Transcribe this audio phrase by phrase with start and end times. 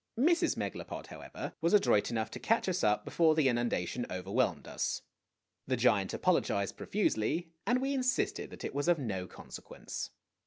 [0.17, 0.57] Mrs.
[0.57, 5.03] Megalopod, however, was adroit enough to catch us up before the inundation overwhelmed us.
[5.67, 10.09] The giant apologized profusely, and we insisted that it was of no consequence.